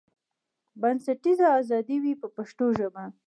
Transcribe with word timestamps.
بنسټیزه 0.81 1.47
ازادي 1.59 1.97
وي 2.03 2.13
په 2.21 2.27
پښتو 2.35 2.65
ژبه. 2.77 3.03